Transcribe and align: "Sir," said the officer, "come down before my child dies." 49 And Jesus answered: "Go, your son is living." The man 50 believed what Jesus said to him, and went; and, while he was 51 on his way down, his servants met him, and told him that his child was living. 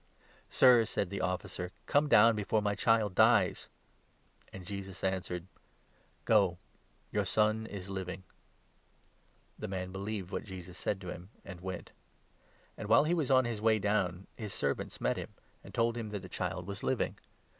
"Sir," 0.49 0.83
said 0.85 1.09
the 1.11 1.21
officer, 1.21 1.71
"come 1.85 2.07
down 2.07 2.35
before 2.35 2.59
my 2.59 2.73
child 2.73 3.13
dies." 3.13 3.69
49 4.49 4.49
And 4.53 4.65
Jesus 4.67 5.03
answered: 5.03 5.45
"Go, 6.25 6.57
your 7.11 7.23
son 7.23 7.67
is 7.67 7.87
living." 7.87 8.23
The 9.59 9.67
man 9.67 9.89
50 9.89 9.91
believed 9.91 10.31
what 10.31 10.43
Jesus 10.43 10.79
said 10.79 10.99
to 11.01 11.09
him, 11.11 11.29
and 11.45 11.61
went; 11.61 11.91
and, 12.79 12.89
while 12.89 13.03
he 13.03 13.13
was 13.13 13.27
51 13.27 13.37
on 13.37 13.45
his 13.45 13.61
way 13.61 13.77
down, 13.77 14.25
his 14.35 14.55
servants 14.55 14.99
met 15.01 15.17
him, 15.17 15.35
and 15.63 15.71
told 15.71 15.95
him 15.95 16.09
that 16.09 16.23
his 16.23 16.31
child 16.31 16.65
was 16.65 16.81
living. 16.81 17.19